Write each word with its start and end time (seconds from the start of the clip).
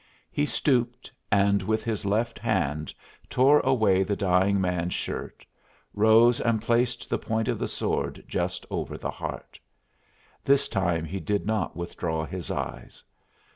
He 0.31 0.47
stooped 0.47 1.11
and 1.31 1.61
with 1.61 1.83
his 1.83 2.07
left 2.07 2.39
hand 2.39 2.91
tore 3.29 3.59
away 3.59 4.01
the 4.01 4.15
dying 4.15 4.59
man's 4.59 4.95
shirt, 4.95 5.45
rose 5.93 6.41
and 6.41 6.59
placed 6.59 7.07
the 7.07 7.19
point 7.19 7.47
of 7.47 7.59
the 7.59 7.67
sword 7.67 8.23
just 8.27 8.65
over 8.71 8.97
the 8.97 9.11
heart. 9.11 9.59
This 10.43 10.67
time 10.67 11.05
he 11.05 11.19
did 11.19 11.45
not 11.45 11.75
withdraw 11.77 12.25
his 12.25 12.49
eyes. 12.49 13.03